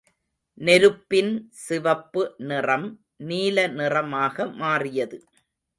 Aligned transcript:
நெருப்பின் 0.61 1.29
சிவப்பு 1.65 2.23
நிறம் 2.43 2.87
நீலநிறமாக 3.27 4.51
மாறியது. 4.55 5.19